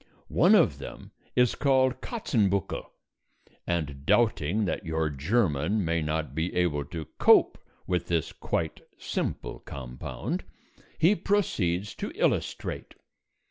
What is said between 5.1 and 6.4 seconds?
German may not